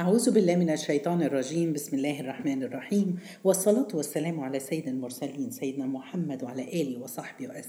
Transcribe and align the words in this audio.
أعوذ 0.00 0.30
بالله 0.30 0.56
من 0.56 0.70
الشيطان 0.70 1.22
الرجيم. 1.22 1.72
بسم 1.72 1.96
الله 1.96 2.20
الرحمن 2.20 2.62
الرحيم. 2.62 3.18
والصلاة 3.44 3.88
والسلام 3.94 4.40
على 4.40 4.60
سيد 4.60 4.88
المرسلين 4.88 5.50
سيدنا 5.50 5.86
محمد 5.86 6.42
وعلى 6.42 6.82
آله 6.82 7.00
وصحبه 7.00 7.62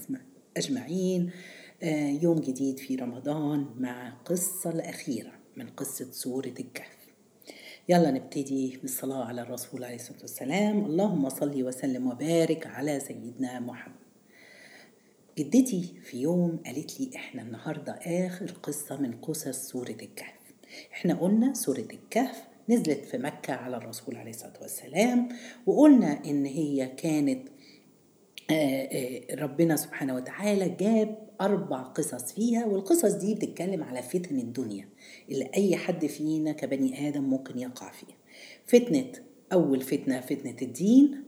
أجمعين. 0.56 1.30
آه، 1.82 2.10
يوم 2.10 2.38
جديد 2.40 2.78
في 2.78 2.96
رمضان 2.96 3.66
مع 3.78 4.12
قصة 4.24 4.70
الأخيرة 4.70 5.32
من 5.56 5.66
قصة 5.66 6.10
سورة 6.10 6.54
الكهف. 6.60 6.98
يلا 7.88 8.10
نبتدي 8.10 8.78
بالصلاة 8.82 9.24
على 9.24 9.40
الرسول 9.40 9.84
عليه 9.84 9.94
الصلاة 9.94 10.20
والسلام. 10.20 10.84
اللهم 10.84 11.28
صل 11.28 11.62
وسلم 11.62 12.06
وبارك 12.06 12.66
على 12.66 13.00
سيدنا 13.00 13.60
محمد. 13.60 13.94
جدتي 15.38 15.94
في 16.02 16.20
يوم 16.20 16.60
قالت 16.66 17.00
لي 17.00 17.10
إحنا 17.16 17.42
النهاردة 17.42 17.92
آخر 17.92 18.50
قصة 18.62 18.96
من 18.96 19.12
قصص 19.12 19.68
سورة 19.68 19.90
الكهف. 19.90 20.39
إحنا 20.92 21.14
قلنا 21.14 21.54
سورة 21.54 21.78
الكهف 21.92 22.42
نزلت 22.68 23.04
في 23.04 23.18
مكة 23.18 23.54
على 23.54 23.76
الرسول 23.76 24.16
عليه 24.16 24.30
الصلاة 24.30 24.52
والسلام 24.62 25.28
وقلنا 25.66 26.24
إن 26.24 26.44
هي 26.46 26.86
كانت 26.86 27.48
آه، 28.50 28.54
آه، 28.54 29.34
ربنا 29.34 29.76
سبحانه 29.76 30.14
وتعالى 30.14 30.68
جاب 30.68 31.30
أربع 31.40 31.82
قصص 31.82 32.32
فيها 32.32 32.66
والقصص 32.66 33.12
دي 33.12 33.34
بتتكلم 33.34 33.82
على 33.84 34.02
فتن 34.02 34.38
الدنيا 34.38 34.88
اللي 35.30 35.50
أي 35.56 35.76
حد 35.76 36.06
فينا 36.06 36.52
كبني 36.52 37.08
آدم 37.08 37.24
ممكن 37.24 37.58
يقع 37.58 37.90
فيها. 37.92 38.16
فتنة 38.66 39.12
أول 39.52 39.80
فتنة 39.80 40.20
فتنة 40.20 40.56
الدين 40.62 41.22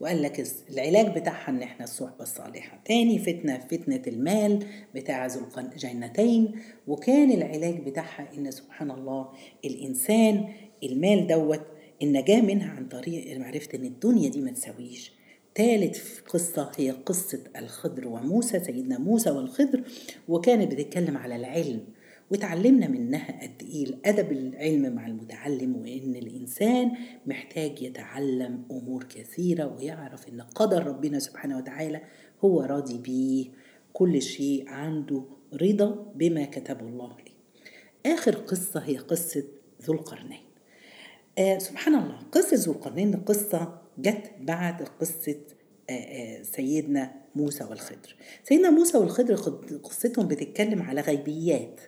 وقال 0.00 0.22
لك 0.22 0.46
العلاج 0.70 1.18
بتاعها 1.18 1.48
إن 1.50 1.62
إحنا 1.62 1.84
الصحبة 1.84 2.22
الصالحة. 2.22 2.80
تاني 2.84 3.18
فتنة 3.18 3.58
فتنة 3.58 4.02
المال 4.06 4.66
بتاع 4.94 5.26
ذو 5.26 5.40
الجنتين 5.58 6.52
وكان 6.86 7.30
العلاج 7.30 7.80
بتاعها 7.80 8.28
إن 8.36 8.50
سبحان 8.50 8.90
الله 8.90 9.28
الإنسان 9.64 10.48
المال 10.82 11.26
دوت 11.26 11.60
النجاة 12.02 12.40
منها 12.40 12.70
عن 12.70 12.88
طريق 12.88 13.38
معرفة 13.38 13.68
إن 13.78 13.84
الدنيا 13.84 14.28
دي 14.28 14.40
ما 14.40 14.50
تساويش. 14.50 15.12
ثالث 15.56 16.20
قصة 16.20 16.72
هي 16.76 16.90
قصة 16.90 17.40
الخضر 17.56 18.08
وموسى 18.08 18.60
سيدنا 18.64 18.98
موسى 18.98 19.30
والخضر 19.30 19.82
وكانت 20.28 20.72
بتتكلم 20.74 21.16
على 21.16 21.36
العلم. 21.36 21.80
وتعلمنا 22.30 22.88
منها 22.88 23.42
قد 23.42 23.62
إيه 23.62 23.84
الأدب 23.84 24.32
العلم 24.32 24.94
مع 24.94 25.06
المتعلم 25.06 25.76
وإن 25.76 26.16
الإنسان 26.16 26.92
محتاج 27.26 27.82
يتعلم 27.82 28.64
أمور 28.70 29.04
كثيرة 29.04 29.74
ويعرف 29.76 30.28
إن 30.28 30.40
قدر 30.40 30.86
ربنا 30.86 31.18
سبحانه 31.18 31.56
وتعالى 31.56 32.00
هو 32.44 32.60
راضي 32.62 32.98
بيه. 32.98 33.50
كل 33.92 34.22
شيء 34.22 34.68
عنده 34.68 35.24
رضا 35.54 36.12
بما 36.14 36.44
كتبه 36.44 36.86
الله 36.88 37.12
عليه. 37.12 37.34
آخر 38.14 38.34
قصة 38.34 38.80
هي 38.80 38.96
قصة 38.96 39.44
ذو 39.82 39.94
القرنين. 39.94 40.40
آه 41.38 41.58
سبحان 41.58 41.94
الله 41.94 42.18
قصة 42.32 42.56
ذو 42.56 42.72
القرنين 42.72 43.16
قصة 43.16 43.82
جت 43.98 44.30
بعد 44.40 44.82
قصة 45.00 45.40
آه 45.90 45.92
آه 45.92 46.42
سيدنا 46.42 47.12
موسى 47.34 47.64
والخضر. 47.64 48.16
سيدنا 48.44 48.70
موسى 48.70 48.98
والخضر 48.98 49.34
قصتهم 49.82 50.28
بتتكلم 50.28 50.82
على 50.82 51.00
غيبيات. 51.00 51.80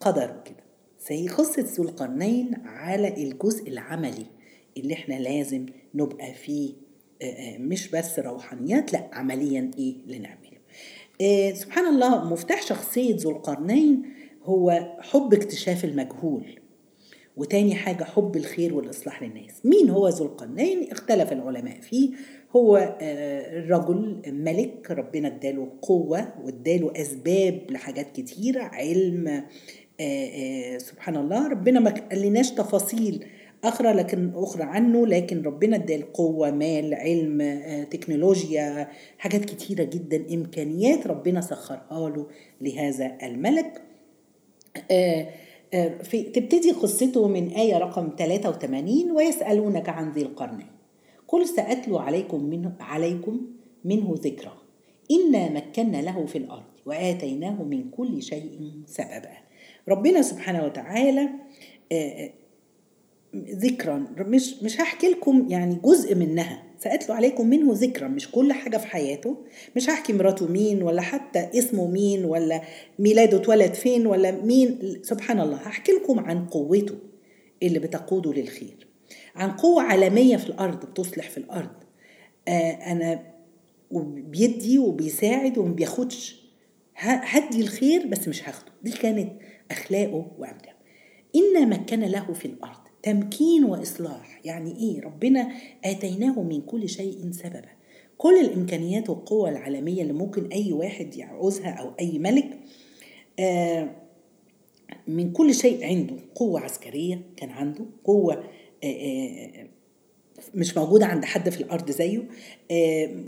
قدر 0.00 0.42
كده 0.44 0.66
زي 1.08 1.28
قصة 1.28 1.62
ذو 1.76 1.84
القرنين 1.84 2.54
على 2.64 3.22
الجزء 3.24 3.68
العملي 3.68 4.26
اللي 4.76 4.94
إحنا 4.94 5.14
لازم 5.14 5.66
نبقى 5.94 6.34
فيه 6.34 6.72
مش 7.58 7.90
بس 7.90 8.18
روحانيات 8.18 8.92
لا 8.92 9.10
عمليا 9.12 9.70
إيه 9.78 9.96
اللي 10.06 10.18
نعمله. 10.18 10.56
سبحان 11.54 11.86
الله 11.86 12.24
مفتاح 12.24 12.62
شخصية 12.62 13.16
ذو 13.16 13.30
القرنين 13.30 14.02
هو 14.42 14.96
حب 15.00 15.34
اكتشاف 15.34 15.84
المجهول 15.84 16.60
وتاني 17.36 17.74
حاجة 17.74 18.04
حب 18.04 18.36
الخير 18.36 18.74
والإصلاح 18.74 19.22
للناس. 19.22 19.66
مين 19.66 19.90
هو 19.90 20.08
ذو 20.08 20.24
القرنين؟ 20.26 20.90
اختلف 20.90 21.32
العلماء 21.32 21.80
فيه. 21.80 22.10
هو 22.56 22.96
رجل 23.68 24.22
ملك 24.26 24.90
ربنا 24.90 25.28
اداله 25.28 25.72
قوة 25.82 26.34
واداله 26.44 26.92
أسباب 26.96 27.60
لحاجات 27.70 28.12
كتيرة 28.12 28.62
علم 28.62 29.44
سبحان 30.78 31.16
الله. 31.16 31.48
ربنا 31.48 31.80
ما 31.80 31.90
قالناش 31.90 32.50
تفاصيل 32.50 33.24
أخرى 33.64 33.92
لكن 33.92 34.32
أخرى 34.34 34.62
عنه 34.62 35.06
لكن 35.06 35.42
ربنا 35.42 35.76
اداله 35.76 36.06
قوة 36.14 36.50
مال 36.50 36.94
علم 36.94 37.60
تكنولوجيا 37.90 38.88
حاجات 39.18 39.44
كتيرة 39.44 39.84
جدا 39.84 40.34
إمكانيات 40.34 41.06
ربنا 41.06 41.40
سخرها 41.40 42.10
له 42.10 42.26
لهذا 42.60 43.18
الملك. 43.22 43.82
في 46.02 46.22
تبتدي 46.22 46.72
قصته 46.72 47.28
من 47.28 47.48
آية 47.48 47.78
رقم 47.78 48.10
83 48.18 49.10
ويسألونك 49.10 49.88
عن 49.88 50.12
ذي 50.12 50.22
القرنين. 50.22 50.66
قل 51.28 51.48
سأتلو 51.48 51.98
عليكم 51.98 52.44
منه 52.44 52.72
عليكم 52.80 53.40
منه 53.84 54.14
ذكرى. 54.18 54.52
إنا 55.10 55.50
مكنا 55.50 56.02
له 56.02 56.26
في 56.26 56.38
الأرض 56.38 56.62
وآتيناه 56.86 57.62
من 57.62 57.90
كل 57.90 58.22
شيء 58.22 58.70
سببا. 58.86 59.45
ربنا 59.88 60.22
سبحانه 60.22 60.64
وتعالى 60.64 61.28
ذكرا. 63.36 64.06
مش 64.18 64.62
مش 64.62 64.80
هحكي 64.80 65.08
لكم 65.08 65.46
يعني 65.48 65.74
جزء 65.74 66.14
منها. 66.14 66.62
سأتلو 66.78 67.14
عليكم 67.14 67.46
منه 67.46 67.72
ذكرا. 67.72 68.08
مش 68.08 68.30
كل 68.30 68.52
حاجة 68.52 68.76
في 68.76 68.86
حياته. 68.86 69.44
مش 69.76 69.90
هحكي 69.90 70.12
مراته 70.12 70.48
مين 70.48 70.82
ولا 70.82 71.02
حتى 71.02 71.48
اسمه 71.58 71.90
مين 71.90 72.24
ولا 72.24 72.62
ميلاده 72.98 73.36
اتولد 73.36 73.74
فين 73.74 74.06
ولا 74.06 74.30
مين. 74.30 75.00
سبحان 75.02 75.40
الله. 75.40 75.56
هحكي 75.56 75.92
لكم 75.92 76.20
عن 76.20 76.46
قوته 76.46 76.94
اللي 77.62 77.78
بتقوده 77.78 78.32
للخير. 78.32 78.86
عن 79.36 79.50
قوة 79.50 79.82
عالمية 79.82 80.36
في 80.36 80.46
الأرض 80.46 80.86
بتصلح 80.86 81.30
في 81.30 81.38
الأرض. 81.38 81.70
آه 82.48 82.70
أنا 82.70 83.22
بيدي 84.06 84.78
وبيساعد 84.78 85.58
وما 85.58 85.74
بياخدش. 85.74 86.46
هدي 86.96 87.60
الخير 87.60 88.06
بس 88.06 88.28
مش 88.28 88.48
هاخده. 88.48 88.72
دي 88.82 88.90
كانت 88.90 89.32
أخلاقه 89.70 90.26
وأمره 90.38 90.76
إنا 91.36 91.64
مكن 91.64 92.00
له 92.00 92.32
في 92.32 92.44
الأرض 92.44 92.86
تمكين 93.02 93.64
وإصلاح. 93.64 94.40
يعني 94.44 94.76
إيه؟ 94.76 95.00
ربنا 95.00 95.52
آتيناه 95.84 96.42
من 96.42 96.60
كل 96.60 96.88
شيء 96.88 97.30
سببا. 97.30 97.68
كل 98.18 98.40
الإمكانيات 98.40 99.10
والقوة 99.10 99.48
العالمية 99.48 100.02
اللي 100.02 100.12
ممكن 100.12 100.46
أي 100.46 100.72
واحد 100.72 101.16
يعوزها 101.16 101.70
أو 101.70 101.90
أي 102.00 102.18
ملك 102.18 102.58
آه 103.38 103.90
من 105.06 105.32
كل 105.32 105.54
شيء 105.54 105.84
عنده. 105.86 106.16
قوة 106.34 106.60
عسكرية 106.60 107.20
كان 107.36 107.50
عنده. 107.50 107.84
قوة 108.04 108.44
مش 110.54 110.76
موجودة 110.76 111.06
عند 111.06 111.24
حد 111.24 111.48
في 111.48 111.60
الأرض 111.60 111.90
زيه. 111.90 112.22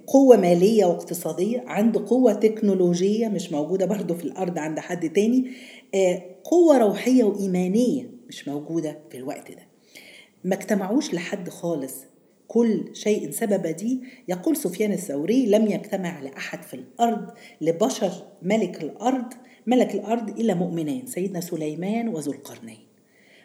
قوة 0.06 0.36
مالية 0.36 0.84
واقتصادية 0.84 1.64
عنده 1.66 2.06
قوة 2.08 2.32
تكنولوجية 2.32 3.28
مش 3.28 3.52
موجودة 3.52 3.86
برضه 3.86 4.14
في 4.14 4.24
الأرض 4.24 4.58
عند 4.58 4.78
حد 4.78 5.12
تاني. 5.12 5.50
قوة 6.44 6.78
روحية 6.78 7.24
وإيمانية 7.24 8.10
مش 8.28 8.48
موجودة 8.48 8.98
في 9.10 9.16
الوقت 9.16 9.50
ده. 9.50 9.68
ما 10.44 10.54
اجتمعوش 10.54 11.14
لحد 11.14 11.48
خالص. 11.48 11.94
كل 12.48 12.90
شيء 12.92 13.30
سبب 13.30 13.66
دي 13.66 14.00
يقول 14.28 14.56
سفيان 14.56 14.92
الثوري 14.92 15.46
لم 15.46 15.66
يجتمع 15.66 16.20
لأحد 16.20 16.62
في 16.62 16.74
الأرض 16.74 17.30
لبشر 17.60 18.12
ملك 18.42 18.82
الأرض 18.82 19.32
ملك 19.66 19.94
الأرض 19.94 20.40
إلا 20.40 20.54
مؤمنان 20.54 21.06
سيدنا 21.06 21.40
سليمان 21.40 22.08
وذو 22.08 22.32
القرنين. 22.32 22.78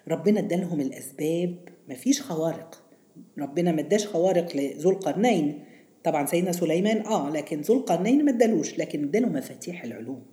ربنا 0.08 0.40
ادالهم 0.40 0.80
الأسباب 0.82 1.56
مفيش 1.90 2.22
خوارق. 2.22 2.83
ربنا 3.40 3.72
ما 3.72 3.82
اداش 3.82 4.08
خوارق 4.08 4.56
لذو 4.56 4.90
القرنين. 4.90 5.66
طبعا 6.04 6.26
سيدنا 6.26 6.52
سليمان 6.52 7.06
آه 7.06 7.30
لكن 7.30 7.62
ذو 7.62 7.74
القرنين 7.76 8.26
ما 8.26 8.32
ادالوش 8.32 8.80
لكن 8.80 9.04
اداله 9.04 9.30
مفاتيح 9.30 9.84
العلوم 9.84 10.24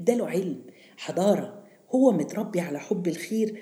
اداله 0.00 0.28
علم 0.28 0.60
حضارة 0.96 1.62
هو 1.90 2.12
متربي 2.12 2.60
على 2.60 2.78
حب 2.80 3.08
الخير. 3.08 3.58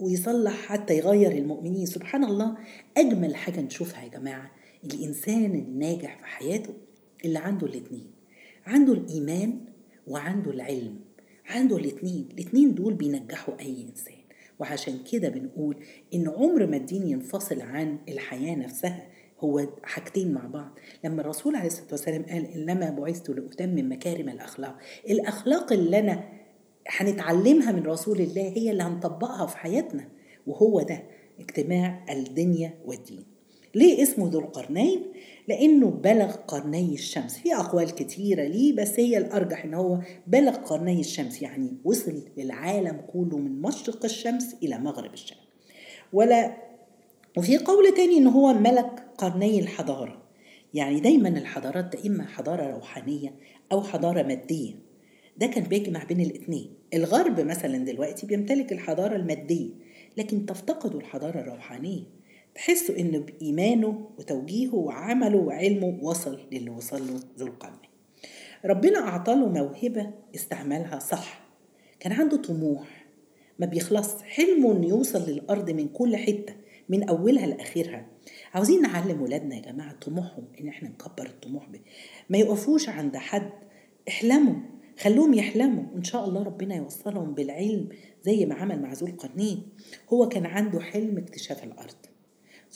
ويصلح 0.00 0.52
حتى 0.52 0.98
يغير 0.98 1.32
المؤمنين. 1.32 1.86
سبحان 1.86 2.24
الله 2.24 2.56
أجمل 2.96 3.36
حاجة 3.36 3.60
نشوفها 3.60 4.04
يا 4.04 4.08
جماعة 4.08 4.50
الإنسان 4.84 5.54
الناجح 5.54 6.18
في 6.18 6.24
حياته 6.26 6.74
اللي 7.24 7.38
عنده 7.38 7.66
الاثنين 7.66 8.10
عنده 8.66 8.92
الإيمان 8.92 9.60
وعنده 10.06 10.50
العلم 10.50 11.00
عنده 11.46 11.76
الاثنين 11.76 12.28
الاثنين 12.32 12.74
دول 12.74 12.94
بينجحوا 12.94 13.60
أي 13.60 13.86
إنسان. 13.90 14.15
وعشان 14.58 14.98
كده 15.12 15.28
بنقول 15.28 15.76
إن 16.14 16.28
عمر 16.28 16.66
ما 16.66 16.76
الدين 16.76 17.08
ينفصل 17.08 17.60
عن 17.60 17.98
الحياة 18.08 18.54
نفسها 18.54 19.06
هو 19.40 19.66
حاجتين 19.82 20.32
مع 20.32 20.46
بعض. 20.46 20.78
لما 21.04 21.20
الرسول 21.20 21.56
عليه 21.56 21.66
الصلاة 21.66 21.88
والسلام 21.90 22.22
قال 22.22 22.46
إنما 22.46 22.90
بعثت 22.90 23.30
لأتمم 23.30 23.92
مكارم 23.92 24.28
الأخلاق 24.28 24.76
الأخلاق 25.10 25.72
اللي 25.72 25.98
أنا 25.98 26.24
هنتعلمها 26.88 27.72
من 27.72 27.82
رسول 27.86 28.20
الله 28.20 28.42
هي 28.48 28.70
اللي 28.70 28.82
هنطبقها 28.82 29.46
في 29.46 29.56
حياتنا 29.58 30.08
وهو 30.46 30.80
ده 30.82 31.02
اجتماع 31.40 32.04
الدنيا 32.10 32.74
والدين. 32.84 33.35
ليه 33.76 34.02
اسمه 34.02 34.28
ذو 34.28 34.38
القرنين؟ 34.40 35.02
لأنه 35.48 35.90
بلغ 35.90 36.32
قرني 36.32 36.94
الشمس. 36.94 37.38
في 37.38 37.54
أقوال 37.54 37.94
كتيرة 37.94 38.42
ليه 38.42 38.72
بس 38.72 39.00
هي 39.00 39.18
الأرجح 39.18 39.64
إن 39.64 39.74
هو 39.74 39.98
بلغ 40.26 40.56
قرني 40.56 41.00
الشمس 41.00 41.42
يعني 41.42 41.72
وصل 41.84 42.22
للعالم 42.36 43.00
كله 43.12 43.38
من 43.38 43.62
مشرق 43.62 44.04
الشمس 44.04 44.56
إلى 44.62 44.78
مغرب 44.78 45.12
الشمس 45.14 45.38
ولا 46.12 46.56
وفي 47.36 47.58
قول 47.58 47.94
تاني 47.94 48.18
إن 48.18 48.26
هو 48.26 48.52
ملك 48.54 49.06
قرني 49.18 49.60
الحضارة. 49.60 50.22
يعني 50.74 51.00
دايما 51.00 51.28
الحضارات 51.28 51.96
ده 51.96 52.06
إما 52.06 52.26
حضارة 52.26 52.74
روحانية 52.74 53.34
أو 53.72 53.82
حضارة 53.82 54.22
مادية. 54.22 54.74
ده 55.38 55.46
كان 55.46 55.64
بيجمع 55.64 56.04
بين 56.04 56.20
الاثنين 56.20 56.74
الغرب 56.94 57.40
مثلا 57.40 57.78
دلوقتي 57.78 58.26
بيمتلك 58.26 58.72
الحضارة 58.72 59.16
المادية 59.16 59.70
لكن 60.16 60.46
تفتقدوا 60.46 61.00
الحضارة 61.00 61.40
الروحانية. 61.40 62.15
تحسوا 62.56 62.98
إن 62.98 63.10
بإيمانه 63.10 64.10
وتوجيهه 64.18 64.74
وعمله 64.74 65.38
وعلمه 65.38 65.98
وصل 66.02 66.40
للي 66.52 66.70
وصل 66.70 67.06
له 67.06 67.20
ذو 67.38 67.46
القرنين 67.46 67.90
ربنا 68.64 68.98
اعطاله 68.98 69.48
موهبة 69.48 70.10
استعملها 70.34 70.98
صح. 70.98 71.40
كان 72.00 72.12
عنده 72.12 72.36
طموح. 72.36 73.06
ما 73.58 73.66
بيخلص. 73.66 74.22
حلمه 74.22 74.72
انه 74.72 74.88
يوصل 74.88 75.30
للأرض 75.30 75.70
من 75.70 75.88
كل 75.88 76.16
حتة 76.16 76.54
من 76.88 77.08
أولها 77.08 77.46
لآخرها. 77.46 78.06
عاوزين 78.54 78.82
نعلم 78.82 79.22
ولادنا 79.22 79.56
يا 79.56 79.60
جماعة 79.60 79.92
طموحهم 79.92 80.44
إن 80.60 80.68
إحنا 80.68 80.88
نكبر 80.88 81.26
الطموح 81.26 81.68
به 81.68 81.80
ما 82.30 82.38
يقفوش 82.38 82.88
عند 82.88 83.16
حد. 83.16 83.50
احلموا. 84.08 84.54
خلوهم 84.98 85.34
يحلموا. 85.34 85.84
وان 85.94 86.04
شاء 86.04 86.24
الله 86.24 86.42
ربنا 86.42 86.76
يوصلهم 86.76 87.34
بالعلم 87.34 87.88
زي 88.22 88.46
ما 88.46 88.54
عمل 88.54 88.82
مع 88.82 88.92
ذو 88.92 89.06
القرنين. 89.06 89.62
هو 90.12 90.28
كان 90.28 90.46
عنده 90.46 90.80
حلم 90.80 91.18
اكتشاف 91.18 91.64
الأرض. 91.64 92.15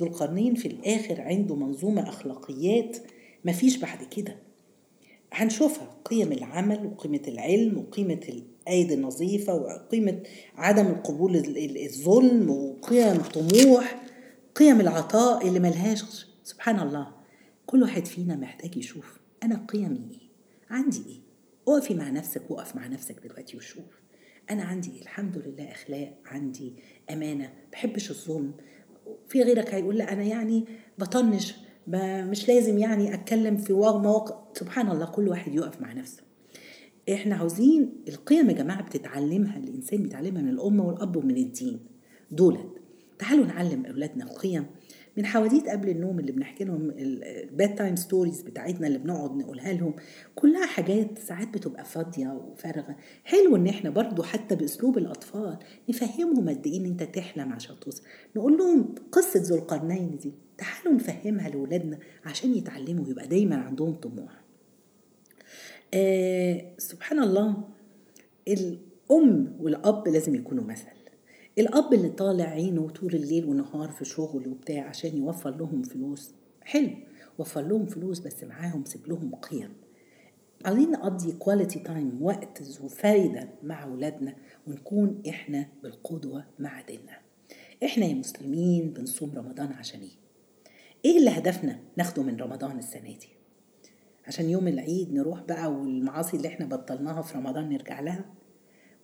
ذو 0.01 0.07
القرنين 0.07 0.55
في 0.55 0.69
الآخر 0.69 1.21
عنده 1.21 1.55
منظومة 1.55 2.09
أخلاقيات 2.09 2.97
مفيش 3.45 3.77
بعد 3.77 4.05
كده. 4.05 4.37
هنشوفها. 5.33 5.97
قيم 6.05 6.33
العمل 6.33 6.87
وقيمة 6.87 7.23
العلم 7.29 7.79
وقيمة 7.79 8.21
الأيدي 8.29 8.95
النظيفة 8.95 9.55
وقيمة 9.55 10.23
عدم 10.55 10.87
القبول 10.87 11.37
الظلم 11.77 12.51
وقيم 12.51 13.17
طموح 13.23 14.03
قيم 14.55 14.81
العطاء 14.81 15.49
اللي 15.49 15.61
ملهاش 15.61 16.27
سبحان 16.45 16.81
الله. 16.81 17.15
كل 17.67 17.83
واحد 17.83 18.07
فينا 18.07 18.37
محتاج 18.37 18.77
يشوف 18.77 19.19
أنا 19.43 19.67
قيمي 19.69 20.09
إيه؟ 20.11 20.29
عندي 20.71 21.03
إيه؟ 21.09 21.21
أقفي 21.69 21.95
مع 21.95 22.11
نفسك 22.11 22.51
وقف 22.51 22.77
مع 22.77 22.87
نفسك 22.87 23.17
دلوقتي 23.25 23.57
وشوف. 23.57 24.01
أنا 24.51 24.63
عندي 24.63 24.91
إيه؟ 24.91 25.03
الحمد 25.03 25.39
لله 25.39 25.71
أخلاق 25.73 26.19
عندي 26.27 26.73
أمانة. 27.11 27.53
بحبش 27.73 28.11
الظلم. 28.11 28.53
في 29.31 29.43
غيرك 29.43 29.75
هيقول 29.75 29.97
لا 29.99 30.13
أنا 30.13 30.23
يعني 30.23 30.65
بطنش 30.99 31.55
مش 31.89 32.49
لازم 32.49 32.79
يعني 32.79 33.15
أتكلم 33.15 33.57
في 33.57 33.73
مواقع 33.73 34.37
سبحان 34.55 34.91
الله 34.91 35.07
كل 35.07 35.29
واحد 35.29 35.55
يقف 35.55 35.81
مع 35.81 35.93
نفسه. 35.93 36.23
إحنا 37.13 37.35
عاوزين 37.37 37.93
القيم 38.09 38.51
يا 38.51 38.55
جماعة 38.55 38.83
بتتعلمها 38.83 39.57
الإنسان 39.59 40.03
بيتعلمها 40.03 40.43
من 40.43 40.49
الأم 40.49 40.81
والأب 40.81 41.17
ومن 41.17 41.37
الدين. 41.37 41.81
دولت 42.31 42.67
تعالوا 43.19 43.47
نعلم 43.47 43.87
أولادنا 43.87 44.25
القيم 44.25 44.67
من 45.17 45.27
حواديت 45.27 45.69
قبل 45.69 45.89
النوم 45.89 46.19
اللي 46.19 46.33
بنحكي 46.33 46.65
لهم 46.65 46.91
ال 46.99 47.75
bedtime 47.75 47.97
stories 47.97 48.43
بتاعتنا 48.43 48.87
اللي 48.87 48.99
بنقعد 48.99 49.37
نقولها 49.37 49.73
لهم 49.73 49.95
كلها 50.35 50.67
حاجات 50.67 51.19
ساعات 51.19 51.49
بتبقى 51.49 51.85
فاضية 51.85 52.29
وفارغة. 52.29 52.97
حلو 53.25 53.57
إن 53.57 53.67
إحنا 53.67 53.91
برضو 53.91 54.23
حتى 54.23 54.57
بأسلوب 54.57 54.99
الأطفال 54.99 55.59
نفهمهم 55.89 56.49
قد 56.49 56.67
إيه 56.67 56.79
إن 56.79 56.85
أنت 56.85 57.03
تحلم 57.03 57.53
عشان 57.53 57.81
توصل 57.81 58.03
نقول 58.37 58.59
لهم 58.59 58.95
قصة 59.13 59.41
ذو 59.43 59.57
القرنين 59.57 60.19
دي 60.19 60.33
تعالوا 60.59 60.93
نفهمها 60.93 61.49
لاولادنا 61.49 61.99
عشان 62.25 62.55
يتعلموا 62.55 63.09
يبقى 63.09 63.27
دايما 63.29 63.57
عندهم 63.57 63.95
طموح. 63.95 64.33
آه 65.95 66.65
سبحان 66.79 67.19
الله 67.23 67.65
الأم 68.49 69.57
والأب 69.61 70.09
لازم 70.09 70.35
يكونوا 70.35 70.65
مثل. 70.65 71.00
الأب 71.61 71.95
اللي 71.95 72.09
طالع 72.09 72.45
عينه 72.45 72.89
طول 72.89 73.15
الليل 73.15 73.45
ونهار 73.45 73.91
في 73.91 74.05
شغل 74.05 74.49
وبتاع 74.49 74.83
عشان 74.89 75.17
يوفر 75.17 75.51
لهم 75.57 75.83
فلوس 75.83 76.35
حلو 76.63 76.91
وفر 77.39 77.61
لهم 77.61 77.87
فلوس 77.87 78.19
بس 78.19 78.45
معاهم 78.45 78.85
سيب 78.85 79.07
لهم 79.09 79.35
قيم 79.35 79.73
عايزين 80.65 80.91
نقضي 80.91 81.33
quality 81.33 81.79
time 81.79 82.19
وقت 82.23 82.63
ذو 82.63 82.89
فايدة 82.89 83.49
مع 83.63 83.85
أولادنا 83.85 84.37
ونكون 84.67 85.23
إحنا 85.29 85.67
بالقدوة 85.83 86.45
مع 86.59 86.81
ديننا 86.81 87.19
إحنا 87.85 88.07
يا 88.07 88.15
مسلمين 88.15 88.91
بنصوم 88.93 89.33
رمضان 89.37 89.73
عشان 89.73 90.01
إيه؟ 90.01 90.11
إيه 91.05 91.19
اللي 91.19 91.31
هدفنا 91.31 91.81
ناخده 91.97 92.23
من 92.23 92.37
رمضان 92.37 92.79
السنة 92.79 93.03
دي؟ 93.03 93.29
عشان 94.27 94.51
يوم 94.51 94.69
العيد 94.69 95.13
نروح 95.13 95.43
بقى 95.43 95.73
والمعاصي 95.73 96.37
اللي 96.37 96.49
إحنا 96.49 96.67
بطلناها 96.67 97.23
في 97.23 97.39
رمضان 97.39 97.69
نرجع 97.69 98.01
لها؟ 98.01 98.25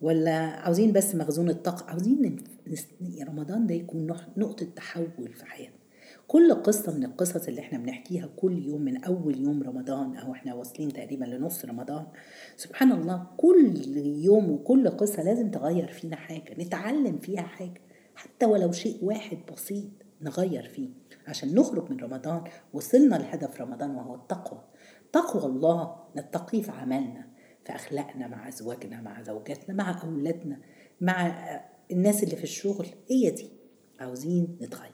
ولا 0.02 0.32
عاوزين 0.38 0.92
بس 0.92 1.14
مخزون 1.14 1.50
الطاقة؟ 1.50 1.90
عاوزين 1.90 2.44
رمضان 3.28 3.66
ده 3.66 3.74
يكون 3.74 4.16
نقطة 4.36 4.66
تحول 4.76 5.32
في 5.34 5.46
حياتنا. 5.46 5.76
كل 6.28 6.54
قصة 6.54 6.94
من 6.94 7.04
القصص 7.04 7.48
اللي 7.48 7.60
إحنا 7.60 7.78
بنحكيها 7.78 8.28
كل 8.36 8.58
يوم 8.66 8.80
من 8.82 9.04
أول 9.04 9.40
يوم 9.40 9.62
رمضان 9.62 10.16
أو 10.16 10.32
إحنا 10.32 10.54
واصلين 10.54 10.92
تقريبا 10.92 11.24
لنص 11.24 11.64
رمضان 11.64 12.06
سبحان 12.56 12.92
الله 12.92 13.26
كل 13.36 13.96
يوم 13.96 14.50
وكل 14.50 14.88
قصة 14.88 15.22
لازم 15.22 15.50
تغير 15.50 15.88
فينا 15.88 16.16
حاجة 16.16 16.54
نتعلم 16.58 17.18
فيها 17.18 17.42
حاجة 17.42 17.80
حتى 18.14 18.46
ولو 18.46 18.72
شيء 18.72 18.98
واحد 19.04 19.38
بسيط 19.52 19.90
نغير 20.22 20.62
فيه. 20.68 20.88
عشان 21.26 21.54
نخرج 21.54 21.90
من 21.90 22.00
رمضان 22.00 22.44
وصلنا 22.72 23.16
لهدف 23.16 23.60
رمضان 23.60 23.90
وهو 23.90 24.14
التقوى. 24.14 24.60
تقوى 25.12 25.46
الله 25.46 25.96
نتقيه 26.16 26.62
في 26.62 26.70
عملنا. 26.70 27.26
في 27.66 27.74
أخلاقنا 27.74 28.26
مع 28.26 28.48
أزواجنا 28.48 29.00
مع 29.00 29.22
زوجاتنا 29.22 29.74
مع 29.74 30.02
أولادنا 30.02 30.60
مع 31.00 31.26
الناس 31.90 32.22
اللي 32.22 32.36
في 32.36 32.44
الشغل 32.44 32.86
هي 33.08 33.30
دي. 33.30 33.50
عاوزين 34.00 34.58
نتغير. 34.60 34.92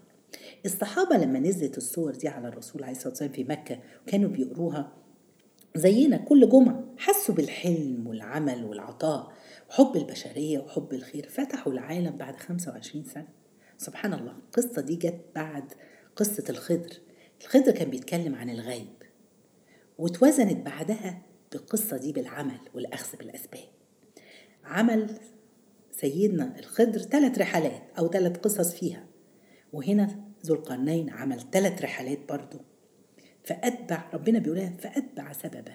الصحابة 0.64 1.16
لما 1.16 1.38
نزلت 1.38 1.78
الصور 1.78 2.12
دي 2.12 2.28
على 2.28 2.48
الرسول 2.48 2.82
عليه 2.82 2.92
الصلاة 2.92 3.08
والسلام 3.08 3.32
في 3.32 3.44
مكة 3.44 3.78
وكانوا 4.02 4.30
بيقروها 4.30 4.92
زينا 5.76 6.16
كل 6.16 6.48
جمعة. 6.48 6.84
حسوا 6.98 7.34
بالحلم 7.34 8.06
والعمل 8.06 8.64
والعطاء 8.64 9.32
وحب 9.70 9.96
البشرية 9.96 10.58
وحب 10.58 10.92
الخير. 10.92 11.28
فتحوا 11.28 11.72
العالم 11.72 12.16
بعد 12.16 12.36
25 12.36 13.04
سنة. 13.04 13.28
سبحان 13.78 14.14
الله 14.14 14.32
القصة 14.32 14.82
دي 14.82 14.96
جت 14.96 15.20
بعد 15.34 15.72
قصة 16.16 16.44
الخضر. 16.50 16.92
الخضر 17.42 17.72
كان 17.72 17.90
بيتكلم 17.90 18.34
عن 18.34 18.50
الغيب. 18.50 19.02
واتوزنت 19.98 20.66
بعدها 20.66 21.22
بالقصة 21.52 21.96
دي 21.96 22.12
بالعمل 22.12 22.60
والأخذ 22.74 23.18
بالأسباب. 23.18 23.68
عمل 24.64 25.18
سيدنا 25.90 26.58
الخضر 26.58 26.98
ثلاث 26.98 27.38
رحلات 27.38 27.82
أو 27.98 28.08
ثلاث 28.08 28.38
قصص 28.38 28.74
فيها. 28.74 29.06
وهنا 29.72 30.20
ذو 30.46 30.54
القرنين 30.54 31.10
عمل 31.10 31.40
ثلاث 31.52 31.82
رحلات 31.82 32.18
برضو. 32.28 32.58
فأتبع 33.44 34.10
ربنا 34.14 34.38
بيقولها 34.38 34.70
فأتبع 34.78 35.32
سببا 35.32 35.74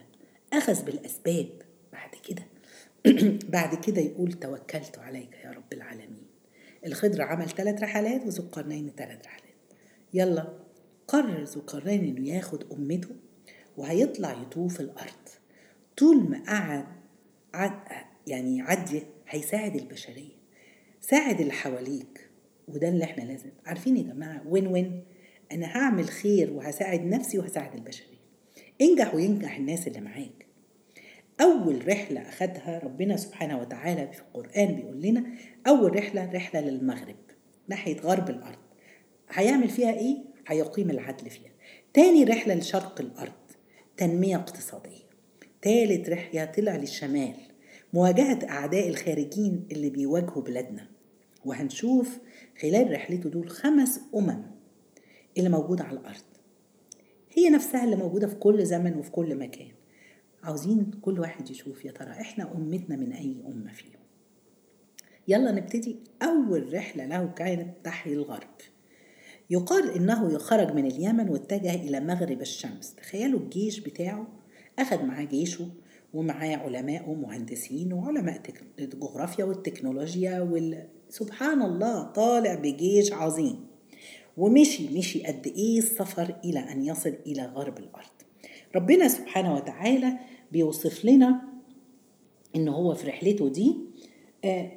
أخذ 0.53 0.85
بالأسباب. 0.85 1.49
بعد 1.91 2.09
كده 2.29 2.43
بعد 3.57 3.75
كده 3.75 4.01
يقول 4.01 4.33
توكلت 4.33 4.97
عليك 4.97 5.33
يا 5.45 5.51
رب 5.51 5.73
العالمين. 5.73 6.27
الخضر 6.85 7.21
عمل 7.21 7.49
ثلاث 7.49 7.81
رحلات 7.81 8.25
وذو 8.25 8.43
القرنين 8.43 8.91
ثلاث 8.97 9.25
رحلات. 9.25 9.55
يلا 10.13 10.53
قرر 11.07 11.43
ذو 11.43 11.61
القرنين 11.61 12.17
إنه 12.17 12.29
ياخد 12.29 12.71
أمته 12.71 13.15
وهيطلع 13.77 14.41
يطوف 14.41 14.81
الأرض. 14.81 15.26
طول 15.97 16.29
ما 16.29 16.43
قعد 16.47 16.85
عد 17.53 17.79
يعني 18.27 18.57
يعدي 18.57 19.03
هيساعد 19.27 19.75
البشرية 19.75 20.37
ساعد 21.01 21.41
اللي 21.41 21.53
حواليك 21.53 22.29
وده 22.67 22.89
اللي 22.89 23.03
إحنا 23.03 23.23
لازم. 23.23 23.49
عارفين 23.65 23.97
يا 23.97 24.03
جماعة 24.03 24.41
وين 24.47 24.67
وين 24.67 25.03
أنا 25.51 25.65
هعمل 25.77 26.07
خير 26.09 26.53
وهساعد 26.53 27.05
نفسي 27.05 27.39
وهساعد 27.39 27.75
البشرية. 27.75 28.17
انجح 28.81 29.15
وينجح 29.15 29.57
الناس 29.57 29.87
اللي 29.87 30.01
معاك. 30.01 30.45
أول 31.41 31.87
رحلة 31.87 32.21
أخدها 32.21 32.79
ربنا 32.83 33.17
سبحانه 33.17 33.59
وتعالى 33.59 34.07
في 34.13 34.19
القرآن 34.21 34.75
بيقول 34.75 35.01
لنا 35.01 35.25
أول 35.67 35.95
رحلة 35.95 36.31
رحلة 36.31 36.61
للمغرب 36.61 37.15
ناحية 37.67 37.97
غرب 37.99 38.29
الأرض. 38.29 38.59
هيعمل 39.29 39.69
فيها 39.69 39.93
إيه؟ 39.93 40.17
هيقيم 40.47 40.89
العدل 40.89 41.29
فيها. 41.29 41.51
تاني 41.93 42.23
رحلة 42.23 42.53
لشرق 42.53 43.01
الأرض 43.01 43.31
تنمية 43.97 44.35
اقتصادية. 44.35 45.06
تالت 45.67 46.09
رحلة 46.09 46.45
طلع 46.45 46.75
للشمال 46.75 47.33
مواجهة 47.93 48.39
أعداء 48.49 48.89
الخارجين 48.89 49.67
اللي 49.71 49.89
بيواجهوا 49.89 50.41
بلادنا. 50.41 50.87
وهنشوف 51.45 52.17
خلال 52.61 52.91
رحلته 52.91 53.29
دول 53.29 53.49
خمس 53.49 53.99
أمم 54.15 54.43
اللي 55.37 55.49
موجودة 55.49 55.83
على 55.83 55.99
الأرض. 55.99 56.23
هي 57.33 57.49
نفسها 57.49 57.83
اللي 57.83 57.95
موجودة 57.95 58.27
في 58.27 58.35
كل 58.35 58.65
زمن 58.65 58.97
وفي 58.97 59.11
كل 59.11 59.35
مكان. 59.35 59.71
عاوزين 60.43 60.91
كل 61.01 61.19
واحد 61.19 61.49
يشوف 61.49 61.85
يا 61.85 61.91
ترى 61.91 62.11
إحنا 62.11 62.55
أمتنا 62.55 62.95
من 62.95 63.13
أي 63.13 63.35
أمة 63.47 63.71
فيهم. 63.73 64.01
يلا 65.27 65.51
نبتدي 65.51 65.95
أول 66.21 66.73
رحلة 66.73 67.05
له 67.05 67.27
كانت 67.27 67.75
تحيي 67.83 68.13
الغرب. 68.13 68.55
يقال 69.49 69.91
إنه 69.91 70.37
خرج 70.37 70.73
من 70.73 70.85
اليمن 70.85 71.29
واتجه 71.29 71.75
إلى 71.75 71.99
مغرب 71.99 72.41
الشمس. 72.41 72.95
تخيلوا 72.95 73.39
الجيش 73.39 73.79
بتاعه 73.79 74.27
أخذ 74.79 75.03
معاه 75.03 75.23
جيشه 75.23 75.67
ومعاه 76.13 76.55
علماء 76.57 77.09
ومهندسين 77.09 77.93
وعلماء 77.93 78.41
الجغرافيا 78.79 79.45
والتكنولوجيا 79.45 80.49
سبحان 81.09 81.61
الله 81.61 82.03
طالع 82.03 82.55
بجيش 82.55 83.13
عظيم. 83.13 83.67
ومشي 84.37 84.97
مشي 84.97 85.23
قد 85.23 85.47
إيه 85.47 85.77
السفر 85.79 86.35
إلى 86.45 86.59
أن 86.59 86.85
يصل 86.85 87.13
إلى 87.25 87.45
غرب 87.45 87.77
الأرض. 87.77 88.09
ربنا 88.75 89.07
سبحانه 89.07 89.55
وتعالى 89.55 90.17
بيوصف 90.51 91.05
لنا 91.05 91.41
إن 92.55 92.67
هو 92.67 92.93
في 92.93 93.07
رحلته 93.07 93.49
دي 93.49 93.75
آه 94.45 94.71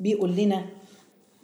بيقول 0.00 0.36
لنا 0.36 0.66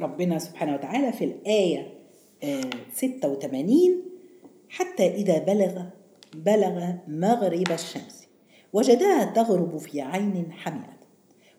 ربنا 0.01 0.39
سبحانه 0.39 0.75
وتعالى 0.75 1.13
في 1.13 1.25
الآية 1.25 1.95
آه 2.43 2.61
86 2.93 4.03
حتى 4.69 5.07
إذا 5.15 5.39
بلغ 5.39 5.83
بلغ 6.35 6.93
مغرب 7.09 7.73
الشمس 7.73 8.29
وجدها 8.73 9.25
تغرب 9.25 9.77
في 9.77 10.01
عين 10.01 10.53
حمئة 10.53 10.99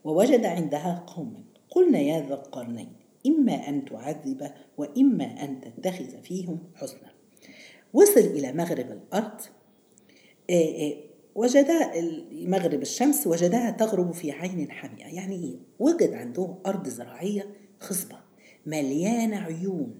ووجد 0.03 0.45
عندها 0.45 1.03
قوما. 1.07 1.43
قلنا 1.69 1.99
يا 1.99 2.27
ذا 2.27 2.33
القرنين 2.33 2.93
إما 3.27 3.69
أن 3.69 3.85
تعذب 3.85 4.51
وإما 4.77 5.43
أن 5.43 5.61
تتخذ 5.61 6.21
فيهم 6.21 6.59
حسنا. 6.75 7.11
وصل 7.93 8.19
إلى 8.19 8.53
مغرب 8.53 8.91
الأرض 8.91 9.41
وجد 11.35 11.67
مغرب 12.31 12.81
الشمس 12.81 13.27
وجدها 13.27 13.71
تغرب 13.71 14.11
في 14.11 14.31
عين 14.31 14.71
حمئة. 14.71 15.05
يعني 15.05 15.35
إيه؟ 15.35 15.55
وجد 15.79 16.13
عنده 16.13 16.55
أرض 16.65 16.87
زراعية 16.87 17.49
خصبة 17.79 18.17
مليانة 18.65 19.37
عيون. 19.37 19.95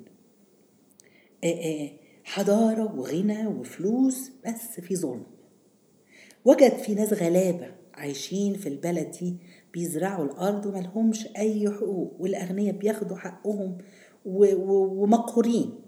حضارة 2.33 2.95
وغنى 2.99 3.47
وفلوس 3.47 4.31
بس 4.45 4.79
في 4.79 4.95
ظلم. 4.95 5.23
وجد 6.45 6.73
في 6.73 6.95
ناس 6.95 7.13
غلابة 7.13 7.71
عايشين 7.93 8.53
في 8.53 8.69
البلد 8.69 9.11
دي 9.11 9.37
بيزرعوا 9.73 10.25
الأرض 10.25 10.65
وملهمش 10.65 11.27
أي 11.37 11.69
حقوق 11.69 12.15
والأغنياء 12.19 12.75
بياخدوا 12.75 13.17
حقهم 13.17 13.77
ومقهورين. 14.25 15.79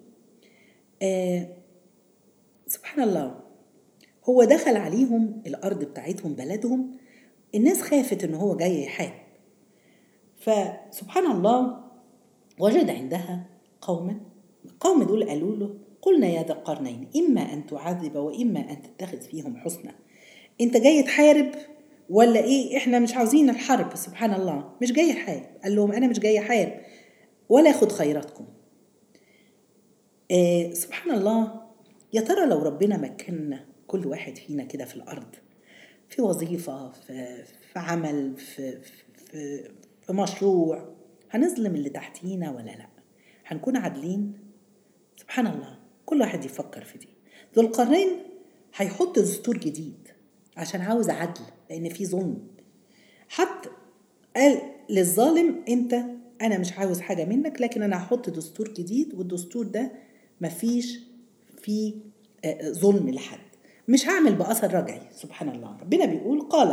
آه 1.01 1.47
سبحان 2.67 3.09
الله. 3.09 3.39
هو 4.25 4.43
دخل 4.43 4.75
عليهم 4.75 5.41
الأرض 5.47 5.83
بتاعتهم 5.83 6.33
بلدهم. 6.33 6.91
الناس 7.55 7.81
خافت 7.81 8.23
إن 8.23 8.33
هو 8.33 8.55
جاي 8.57 8.83
يحارب. 8.83 9.21
فسبحان 10.37 11.31
الله 11.31 11.83
وجد 12.59 12.89
عندها 12.89 13.49
قوما. 13.81 14.19
القوم 14.65 15.03
دول 15.03 15.29
قالوا 15.29 15.55
له 15.55 15.80
قلنا 16.01 16.27
يا 16.27 16.43
ذا 16.43 16.53
القرنين 16.53 17.09
إما 17.15 17.53
أن 17.53 17.65
تعذب 17.67 18.15
وإما 18.15 18.59
أن 18.59 18.81
تتخذ 18.81 19.21
فيهم 19.21 19.57
حسنا 19.57 19.95
أنت 20.61 20.77
جاي 20.77 21.03
تحارب 21.03 21.51
ولا 22.09 22.39
إيه؟ 22.43 22.77
إحنا 22.77 22.99
مش 22.99 23.13
عاوزين 23.15 23.49
الحرب 23.49 23.95
سبحان 23.95 24.33
الله. 24.33 24.73
مش 24.81 24.91
جاي 24.91 25.11
أحارب 25.11 25.43
قال 25.63 25.75
لهم 25.75 25.91
أنا 25.91 26.07
مش 26.07 26.19
جاي 26.19 26.39
أحارب 26.39 26.73
ولا 27.49 27.69
أخد 27.69 27.91
خيراتكم. 27.91 28.45
آه 30.31 30.73
سبحان 30.73 31.11
الله. 31.15 31.61
يا 32.13 32.21
ترى 32.21 32.45
لو 32.45 32.59
ربنا 32.59 32.97
مكننا 32.97 33.65
كل 33.87 34.07
واحد 34.07 34.37
فينا 34.37 34.63
كده 34.63 34.85
في 34.85 34.95
الأرض 34.95 35.35
في 36.09 36.21
وظيفة 36.21 36.91
في, 36.91 37.43
في 37.73 37.79
عمل 37.79 38.37
في, 38.37 38.81
في, 38.81 39.69
في 40.01 40.13
مشروع 40.13 40.89
هنظلم 41.31 41.75
اللي 41.75 41.89
تحتينا 41.89 42.51
ولا 42.51 42.71
لأ؟ 42.71 42.87
هنكون 43.45 43.77
عادلين؟ 43.77 44.33
سبحان 45.17 45.47
الله. 45.47 45.80
كل 46.11 46.21
واحد 46.21 46.45
يفكر 46.45 46.83
في 46.83 46.97
دي. 46.97 47.07
ذو 47.55 47.61
القرنين 47.63 48.09
هيحط 48.75 49.19
دستور 49.19 49.57
جديد 49.57 50.07
عشان 50.57 50.81
عاوز 50.81 51.09
عدل 51.09 51.41
لأن 51.69 51.89
في 51.89 52.05
ظلم. 52.05 52.37
حتى 53.29 53.69
قال 54.35 54.61
للظالم 54.89 55.63
أنت 55.69 55.93
أنا 56.41 56.57
مش 56.57 56.73
عاوز 56.73 56.99
حاجة 56.99 57.25
منك 57.25 57.61
لكن 57.61 57.81
أنا 57.81 57.97
هحط 57.97 58.29
دستور 58.29 58.67
جديد 58.73 59.13
والدستور 59.13 59.65
ده 59.65 59.91
مفيش 60.41 60.99
فيه 61.61 61.93
ظلم 62.65 63.09
لحد. 63.09 63.39
مش 63.87 64.07
هعمل 64.07 64.35
بأثر 64.35 64.73
رجعي. 64.73 65.01
سبحان 65.11 65.49
الله. 65.49 65.77
ربنا 65.81 66.05
بيقول 66.05 66.41
قال 66.41 66.67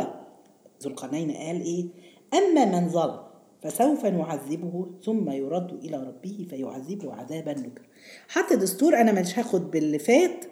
ذو 0.83 0.89
القرنين 0.91 1.31
قال 1.31 1.61
إيه؟ 1.61 1.85
أما 2.33 2.65
من 2.65 2.89
ظلم 2.89 3.19
فسوف 3.61 4.05
نعذبه 4.05 4.91
ثم 5.03 5.29
يرد 5.29 5.71
إلى 5.71 5.97
ربه 5.97 6.47
فيعذبه 6.49 7.13
عذابا 7.13 7.53
نكرا. 7.53 7.85
حتى 8.27 8.55
دستور 8.55 9.01
أنا 9.01 9.11
مش 9.21 9.39
هاخد 9.39 9.71
باللي 9.71 9.99
فات 9.99 10.45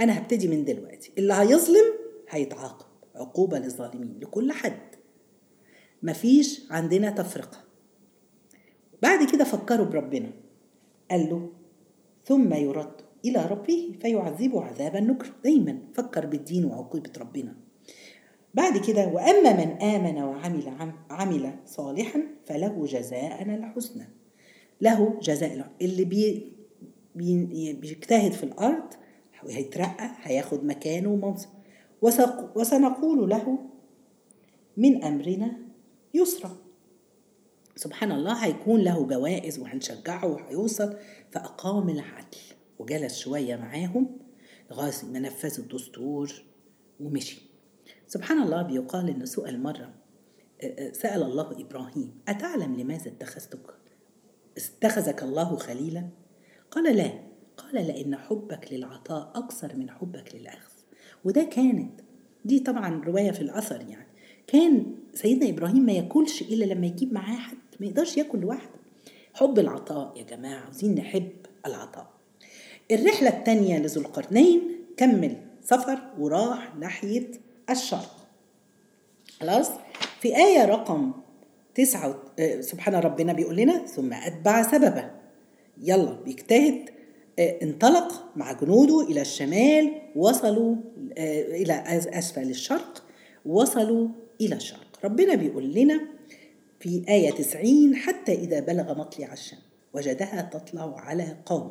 أنا 0.00 0.18
هبتدي 0.18 0.48
من 0.48 0.64
دلوقتي. 0.64 1.12
اللي 1.18 1.34
هيظلم 1.34 1.84
هيتعاقب. 2.28 2.86
عقوبة 3.14 3.58
للظالمين 3.58 4.18
لكل 4.20 4.52
حد. 4.52 4.94
مفيش 6.02 6.62
عندنا 6.70 7.10
تفرقة. 7.10 7.58
بعد 9.02 9.30
كده 9.32 9.44
فكروا 9.44 9.86
بربنا. 9.86 10.30
قال 11.10 11.30
له 11.30 11.52
ثم 12.24 12.54
يرد 12.54 12.92
إلى 13.24 13.46
ربه 13.46 13.94
فيعذبه 14.00 14.64
عذابا 14.64 15.00
نكرا. 15.00 15.32
دايما 15.44 15.78
فكر 15.94 16.26
بالدين 16.26 16.64
وعقوبة 16.64 17.12
ربنا. 17.18 17.67
بعد 18.58 18.78
كده 18.78 19.06
وأما 19.08 19.52
من 19.52 19.82
آمن 19.82 20.22
وعمل 20.22 20.92
عمل 21.10 21.54
صالحا 21.66 22.22
فله 22.46 22.86
جزاء 22.86 23.42
الحسنى. 23.42 24.08
له 24.80 25.20
جزاء 25.22 25.70
اللي 25.82 26.04
بي 26.04 26.52
بيجتهد 27.72 28.32
في 28.32 28.44
الأرض 28.44 28.94
هيترقى 29.48 30.10
هياخد 30.22 30.64
مكانه 30.64 31.08
ومنصب. 31.08 31.48
وسنقول 32.54 33.30
له 33.30 33.58
من 34.76 35.04
أمرنا 35.04 35.58
يسرا. 36.14 36.56
سبحان 37.76 38.12
الله 38.12 38.44
هيكون 38.44 38.80
له 38.80 39.06
جوائز 39.06 39.58
وهنشجعه 39.58 40.26
وهيوصل. 40.26 40.96
فأقام 41.30 41.88
العدل 41.88 42.38
وجلس 42.78 43.18
شوية 43.18 43.56
معاهم 43.56 44.18
لغايه 44.70 44.92
ما 45.12 45.18
نفذوا 45.18 45.64
الدستور 45.64 46.42
ومشي. 47.00 47.47
سبحان 48.08 48.42
الله 48.42 48.62
بيقال 48.62 49.08
إن 49.08 49.26
سؤال 49.26 49.62
مرة 49.62 49.90
سأل 50.92 51.22
الله 51.22 51.60
إبراهيم 51.60 52.14
أتعلم 52.28 52.74
لماذا 52.74 53.08
اتخذتك؟ 53.08 53.74
اتخذك 54.56 55.22
الله 55.22 55.56
خليلا؟ 55.56 56.08
قال 56.70 56.96
لا. 56.96 57.12
قال 57.56 57.74
لأن 57.74 58.16
حبك 58.16 58.72
للعطاء 58.72 59.32
أكثر 59.34 59.76
من 59.76 59.90
حبك 59.90 60.34
للأخذ. 60.34 60.72
وده 61.24 61.42
كانت 61.42 62.00
دي 62.44 62.58
طبعا 62.60 63.04
رواية 63.04 63.30
في 63.30 63.40
الأثر 63.40 63.80
يعني. 63.80 64.08
كان 64.46 64.94
سيدنا 65.14 65.50
إبراهيم 65.50 65.86
ما 65.86 65.92
ياكلش 65.92 66.42
إلا 66.42 66.64
لما 66.64 66.86
يجيب 66.86 67.12
معاه 67.12 67.36
حد 67.36 67.56
ما 67.80 67.86
يقدرش 67.86 68.16
ياكل 68.16 68.38
لوحده. 68.40 68.78
حب 69.34 69.58
العطاء 69.58 70.18
يا 70.18 70.22
جماعة 70.22 70.60
عاوزين 70.64 70.94
نحب 70.94 71.32
العطاء. 71.66 72.10
الرحلة 72.90 73.28
الثانية 73.28 73.78
لذو 73.78 74.00
القرنين 74.02 74.60
كمل 74.96 75.36
سفر 75.62 75.98
وراح 76.18 76.76
ناحية 76.76 77.30
الشرق. 77.70 78.16
خلاص؟ 79.40 79.70
في 80.20 80.36
آية 80.36 80.64
رقم 80.64 81.12
تسعة 81.74 82.18
سبحان 82.60 82.94
ربنا 82.94 83.32
بيقول 83.32 83.56
لنا 83.56 83.86
ثم 83.86 84.12
أتبع 84.12 84.62
سببه. 84.62 85.10
يلا 85.82 86.12
بيجتهد 86.12 86.90
انطلق 87.38 88.36
مع 88.36 88.52
جنوده 88.52 89.00
إلى 89.00 89.20
الشمال 89.20 89.92
وصلوا 90.16 90.76
إلى 91.48 91.84
أسفل 91.88 92.50
الشرق 92.50 93.04
وصلوا 93.46 94.08
إلى 94.40 94.54
الشرق. 94.54 94.98
ربنا 95.04 95.34
بيقول 95.34 95.74
لنا 95.74 96.00
في 96.80 97.04
آية 97.08 97.30
90 97.30 97.96
حتى 97.96 98.32
إذا 98.32 98.60
بلغ 98.60 98.98
مطلع 98.98 99.32
الشمس 99.32 99.60
وجدها 99.94 100.50
تطلع 100.52 101.00
على 101.00 101.36
قوم 101.46 101.70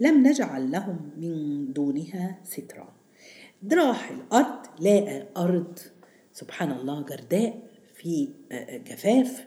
لم 0.00 0.26
نجعل 0.26 0.70
لهم 0.70 1.10
من 1.16 1.72
دونها 1.72 2.38
سترا. 2.44 2.97
راح 3.72 4.10
الأرض 4.10 4.66
لقى 4.80 5.26
أرض. 5.36 5.78
سبحان 6.32 6.72
الله 6.72 7.02
جرداء 7.02 7.58
في 7.94 8.28
جفاف. 8.86 9.46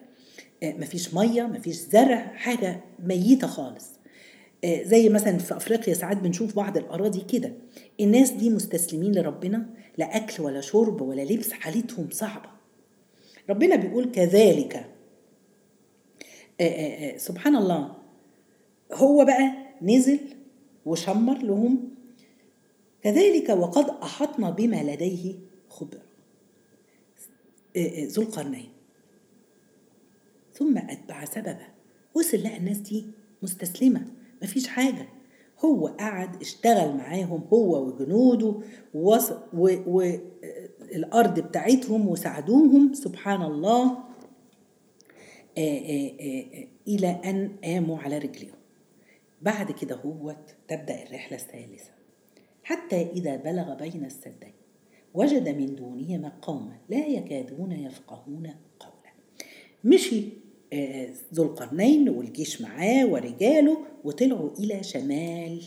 مفيش 0.63 1.13
مية 1.13 1.43
مفيش 1.43 1.75
زرع 1.75 2.33
حاجة 2.35 2.81
ميتة 2.99 3.47
خالص. 3.47 3.89
زي 4.65 5.09
مثلا 5.09 5.37
في 5.37 5.57
أفريقيا 5.57 5.93
ساعات 5.93 6.17
بنشوف 6.17 6.55
بعض 6.55 6.77
الأراضي 6.77 7.21
كده. 7.21 7.53
الناس 7.99 8.31
دي 8.31 8.49
مستسلمين 8.49 9.11
لربنا 9.15 9.65
لا 9.97 10.15
أكل 10.17 10.43
ولا 10.43 10.61
شرب 10.61 11.01
ولا 11.01 11.21
لبس 11.21 11.51
حالتهم 11.51 12.09
صعبة. 12.11 12.49
ربنا 13.49 13.75
بيقول 13.75 14.11
كذلك. 14.11 14.85
سبحان 17.17 17.55
الله. 17.55 17.95
هو 18.93 19.25
بقى 19.25 19.53
نزل 19.81 20.19
وشمر 20.85 21.37
لهم 21.37 21.89
كذلك 23.03 23.49
وقد 23.49 23.89
أحطنا 23.89 24.49
بما 24.49 24.83
لديه 24.83 25.35
خبرا. 25.69 26.01
ذو 27.77 28.23
القرنين. 28.23 28.69
ثم 30.53 30.77
أتبع 30.77 31.25
سببا. 31.25 31.67
وصل 32.15 32.37
لقى 32.37 32.57
الناس 32.57 32.77
دي 32.77 33.05
مستسلمة. 33.43 34.07
مفيش 34.43 34.67
حاجة. 34.67 35.07
هو 35.65 35.87
قعد 35.87 36.41
اشتغل 36.41 36.95
معاهم 36.97 37.47
هو 37.53 37.87
وجنوده 37.87 38.55
والأرض 39.93 41.39
بتاعتهم 41.39 42.07
وساعدوهم. 42.07 42.93
سبحان 42.93 43.41
الله. 43.41 43.97
إلى 46.87 47.21
أن 47.25 47.55
قاموا 47.63 47.97
على 47.97 48.17
رجليهم. 48.17 48.55
بعد 49.41 49.71
كده 49.71 49.95
هو 49.95 50.35
تبدأ 50.67 51.03
الرحلة 51.03 51.37
الثالثة. 51.37 51.91
حتى 52.71 53.01
إذا 53.15 53.35
بلغ 53.35 53.73
بين 53.73 54.05
السدين 54.05 54.53
وجد 55.13 55.49
من 55.49 55.75
دونهما 55.75 56.31
قوما 56.41 56.77
لا 56.89 57.07
يكادون 57.07 57.71
يفقهون 57.71 58.49
قولا. 58.79 59.13
مشي 59.83 60.23
ذو 61.33 61.43
القرنين 61.43 62.09
والجيش 62.09 62.61
معاه 62.61 63.05
ورجاله 63.05 63.77
وطلعوا 64.03 64.49
إلى 64.59 64.83
شمال 64.83 65.61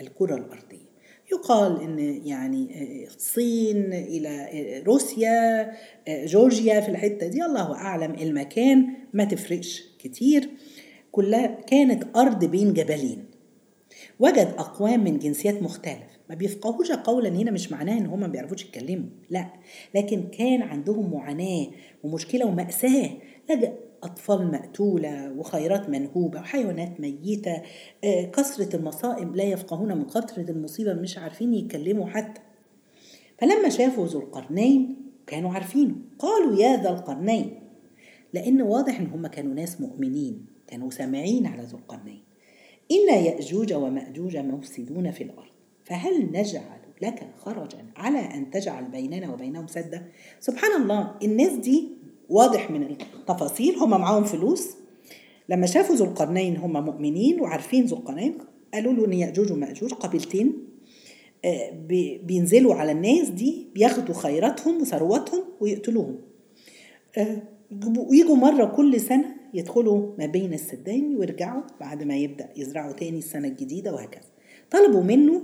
الكرة 0.00 0.34
الأرضية. 0.34 0.92
يقال 1.32 1.80
إن 1.80 2.26
يعني 2.26 2.68
الصين 3.06 3.92
إلى 3.92 4.82
روسيا 4.86 5.72
جورجيا 6.08 6.80
في 6.80 6.88
الحتة 6.88 7.26
دي 7.26 7.44
الله 7.44 7.74
أعلم 7.74 8.14
المكان 8.14 8.86
ما 9.12 9.24
تفرقش 9.24 9.82
كتير. 9.98 10.50
كلها 11.12 11.46
كانت 11.46 12.16
أرض 12.16 12.44
بين 12.44 12.72
جبلين. 12.72 13.24
وجد 14.20 14.54
أقوام 14.58 15.04
من 15.04 15.18
جنسيات 15.18 15.62
مختلفة. 15.62 16.11
ما 16.28 16.34
بيفقهوش 16.34 16.92
قولا 16.92 17.28
هنا 17.28 17.50
مش 17.50 17.72
معناه 17.72 17.98
إن 17.98 18.06
هم 18.06 18.20
ما 18.20 18.26
بيعرفوش 18.26 18.64
يتكلموا 18.64 19.08
لا. 19.30 19.52
لكن 19.94 20.22
كان 20.22 20.62
عندهم 20.62 21.12
معاناة 21.14 21.66
ومشكلة 22.02 22.46
ومأساة. 22.46 23.10
لجأ 23.50 23.74
أطفال 24.02 24.50
مقتولة 24.50 25.32
وخيرات 25.32 25.88
منهوبة 25.88 26.40
وحيوانات 26.40 27.00
ميتة 27.00 27.62
كثرة 28.02 28.76
المصائب 28.76 29.36
لا 29.36 29.44
يفقهون 29.44 29.96
من 29.96 30.04
كثرة 30.04 30.50
المصيبة 30.50 30.92
مش 30.94 31.18
عارفين 31.18 31.54
يتكلموا 31.54 32.06
حتى. 32.06 32.40
فلما 33.38 33.68
شافوا 33.68 34.06
ذو 34.06 34.20
القرنين 34.20 34.96
كانوا 35.26 35.50
عارفينه 35.50 35.94
قالوا 36.18 36.56
يا 36.56 36.82
ذا 36.82 36.90
القرنين. 36.90 37.60
لأن 38.34 38.62
واضح 38.62 39.00
إن 39.00 39.06
هم 39.06 39.26
كانوا 39.26 39.54
ناس 39.54 39.80
مؤمنين 39.80 40.46
كانوا 40.66 40.90
سامعين 40.90 41.46
على 41.46 41.62
ذو 41.62 41.78
القرنين. 41.78 42.22
إن 42.90 43.24
يأجوج 43.24 43.72
ومأجوج 43.72 44.36
مفسدون 44.36 45.10
في 45.10 45.24
الأرض. 45.24 45.52
فهل 45.84 46.32
نجعل 46.32 46.80
لك 47.02 47.26
خرجا 47.38 47.86
على 47.96 48.18
أن 48.18 48.50
تجعل 48.50 48.84
بيننا 48.84 49.32
وبينهم 49.32 49.66
سدا؟ 49.66 50.08
سبحان 50.40 50.82
الله 50.82 51.14
الناس 51.22 51.52
دي 51.52 51.88
واضح 52.28 52.70
من 52.70 52.82
التفاصيل. 52.82 53.76
هم 53.76 53.90
معاهم 53.90 54.24
فلوس. 54.24 54.68
لما 55.48 55.66
شافوا 55.66 55.96
ذو 55.96 56.04
القرنين 56.04 56.56
هم 56.56 56.84
مؤمنين 56.84 57.40
وعارفين 57.40 57.84
ذو 57.84 57.96
القرنين 57.96 58.38
قالوا 58.74 58.92
له 58.92 59.04
إن 59.04 59.12
يأجوج 59.12 59.52
ومأجوج 59.52 59.92
قبيلتين 59.92 60.68
بينزلوا 62.22 62.74
على 62.74 62.92
الناس 62.92 63.28
دي 63.28 63.66
بياخدوا 63.74 64.14
خيراتهم 64.14 64.80
وثرواتهم 64.80 65.44
ويقتلوهم. 65.60 66.18
ويجوا 68.10 68.36
مرة 68.36 68.64
كل 68.64 69.00
سنة 69.00 69.36
يدخلوا 69.54 70.12
ما 70.18 70.26
بين 70.26 70.54
السدين 70.54 71.16
ويرجعوا 71.16 71.62
بعد 71.80 72.02
ما 72.02 72.16
يبدأ 72.16 72.48
يزرعوا 72.56 72.92
تاني 72.92 73.18
السنة 73.18 73.48
الجديدة 73.48 73.94
وهكذا. 73.94 74.28
طلبوا 74.70 75.02
منه 75.02 75.42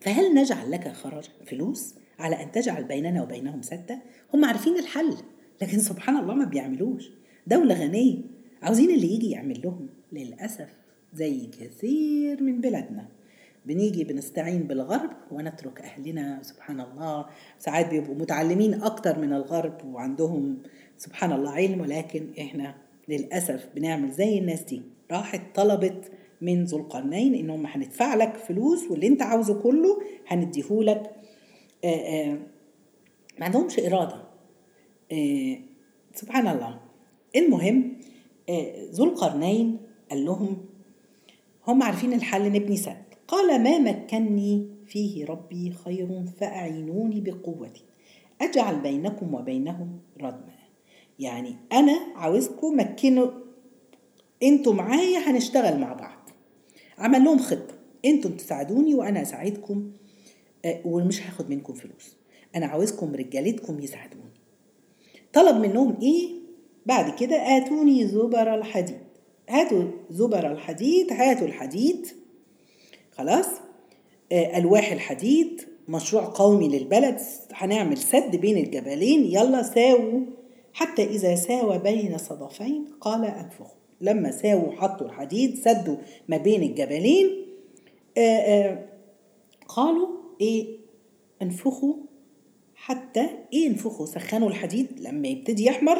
فهل 0.00 0.34
نجعل 0.34 0.70
لك 0.70 0.88
خرج 0.92 1.24
فلوس 1.46 1.94
على 2.18 2.42
أن 2.42 2.52
تجعل 2.52 2.84
بيننا 2.84 3.22
وبينهم 3.22 3.62
سدة 3.62 3.98
هم 4.34 4.44
عارفين 4.44 4.78
الحل 4.78 5.14
لكن 5.62 5.78
سبحان 5.78 6.16
الله 6.16 6.34
ما 6.34 6.44
بيعملوش. 6.44 7.10
دولة 7.46 7.74
غنية 7.74 8.16
عاوزين 8.62 8.90
اللي 8.90 9.14
يجي 9.14 9.30
يعمل 9.30 9.60
لهم. 9.64 9.88
للأسف 10.12 10.68
زي 11.14 11.46
كثير 11.46 12.42
من 12.42 12.60
بلادنا. 12.60 13.08
بنيجي 13.66 14.04
بنستعين 14.04 14.62
بالغرب 14.62 15.10
ونترك 15.30 15.80
أهلنا. 15.80 16.42
سبحان 16.42 16.80
الله. 16.80 17.26
ساعات 17.58 17.90
بيبقوا 17.90 18.14
متعلمين 18.14 18.82
أكتر 18.82 19.18
من 19.18 19.32
الغرب 19.32 19.84
وعندهم 19.84 20.58
سبحان 20.98 21.32
الله 21.32 21.50
علم 21.50 21.80
ولكن 21.80 22.26
إحنا 22.40 22.74
للأسف 23.08 23.68
بنعمل 23.74 24.10
زي 24.10 24.38
الناس 24.38 24.62
دي. 24.62 24.82
راحت 25.10 25.40
طلبت 25.54 26.10
من 26.40 26.64
ذو 26.64 26.78
القرنين 26.78 27.34
إنهم 27.34 27.66
هندفع 27.66 28.14
لك 28.14 28.36
فلوس 28.36 28.90
واللي 28.90 29.06
أنت 29.06 29.22
عاوزه 29.22 29.62
كله 29.62 30.02
هنديهولك 30.26 31.10
ما 33.38 33.44
عندهمش 33.44 33.78
إرادة. 33.78 34.22
آه 35.12 35.58
سبحان 36.14 36.48
الله. 36.48 36.80
المهم 37.36 37.92
آه 38.48 38.88
ذو 38.90 39.04
القرنين 39.04 39.78
قال 40.10 40.24
لهم 40.24 40.56
هم 41.66 41.82
عارفين 41.82 42.12
الحل 42.12 42.52
نبني 42.52 42.76
سد 42.76 43.02
قال 43.28 43.62
ما 43.62 43.78
مكني 43.78 44.68
فيه 44.86 45.26
ربي 45.26 45.70
خير 45.70 46.24
فأعينوني 46.40 47.20
بقوتي. 47.20 47.84
أجعل 48.40 48.80
بينكم 48.80 49.34
وبينهم 49.34 50.00
ردما. 50.20 50.58
يعني 51.18 51.56
أنا 51.72 51.98
عاوزكم 52.16 52.80
مكنوا 52.80 53.30
أنتوا 54.42 54.74
معايا 54.74 55.18
هنشتغل 55.18 55.80
مع 55.80 55.92
بعض. 55.92 56.17
عمل 56.98 57.24
لهم 57.24 57.38
خطة. 57.38 57.74
أنتوا 58.04 58.30
تساعدوني 58.30 58.94
وأنا 58.94 59.22
أساعدكم 59.22 59.92
آه 60.64 60.80
ومش 60.84 61.26
هاخد 61.26 61.50
منكم 61.50 61.74
فلوس. 61.74 62.16
أنا 62.56 62.66
عاوزكم 62.66 63.14
رجالتكم 63.14 63.80
يساعدوني. 63.80 64.40
طلب 65.32 65.56
منهم 65.56 65.96
إيه؟ 66.02 66.28
بعد 66.86 67.18
كده 67.18 67.36
آتوني 67.36 68.06
زبر 68.06 68.54
الحديد. 68.54 68.98
هاتوا 69.48 69.84
زبر 70.10 70.52
الحديد 70.52 71.12
هاتوا 71.12 71.46
الحديد. 71.46 72.06
خلاص؟ 73.12 73.46
آه 74.32 74.58
ألواح 74.58 74.92
الحديد 74.92 75.62
مشروع 75.88 76.24
قومي 76.24 76.68
للبلد. 76.68 77.20
هنعمل 77.52 77.98
سد 77.98 78.36
بين 78.36 78.56
الجبلين. 78.56 79.24
يلا 79.24 79.62
ساووا. 79.62 80.20
حتى 80.72 81.04
إذا 81.04 81.34
ساوى 81.34 81.78
بين 81.78 82.18
صدفين 82.18 82.84
قال 83.00 83.24
أنفخوا. 83.24 83.77
لما 84.00 84.30
ساووا 84.30 84.72
حطوا 84.72 85.06
الحديد 85.06 85.54
سدوا 85.58 85.96
ما 86.28 86.36
بين 86.36 86.62
الجبلين 86.62 87.46
آآ 88.18 88.22
آآ 88.22 88.88
قالوا 89.68 90.08
إيه 90.40 90.78
انفخوا 91.42 91.94
حتى 92.74 93.28
إيه 93.52 93.66
ينفخوا 93.66 94.06
سخنوا 94.06 94.48
الحديد 94.48 94.86
لما 95.00 95.28
يبتدي 95.28 95.64
يحمر 95.66 95.98